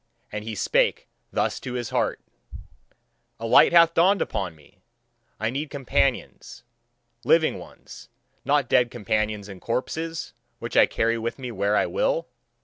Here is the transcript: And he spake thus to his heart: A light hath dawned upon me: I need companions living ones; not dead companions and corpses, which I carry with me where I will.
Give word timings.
And 0.31 0.43
he 0.43 0.55
spake 0.55 1.07
thus 1.31 1.59
to 1.59 1.73
his 1.73 1.91
heart: 1.91 2.19
A 3.39 3.45
light 3.45 3.71
hath 3.71 3.93
dawned 3.93 4.19
upon 4.19 4.55
me: 4.55 4.81
I 5.39 5.51
need 5.51 5.69
companions 5.69 6.63
living 7.23 7.59
ones; 7.59 8.09
not 8.43 8.67
dead 8.67 8.89
companions 8.89 9.47
and 9.47 9.61
corpses, 9.61 10.33
which 10.57 10.75
I 10.75 10.87
carry 10.87 11.19
with 11.19 11.37
me 11.37 11.51
where 11.51 11.77
I 11.77 11.85
will. 11.85 12.25